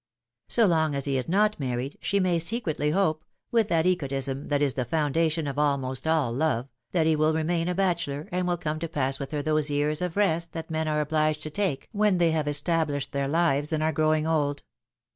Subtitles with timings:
[0.47, 4.59] So long as he is not married, she may secretly hope, with that egotism that
[4.59, 8.47] is the founda tion of almost all love, that he will remain a bachelor, and
[8.47, 11.51] will come to pass with her those years of rest that men are obliged to
[11.51, 14.63] take when they have established their lives and are growing old.